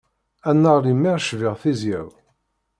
Annaɣ 0.49 0.77
lemmer 0.85 1.17
cbiɣ 1.27 1.55
tizya-w. 1.61 2.07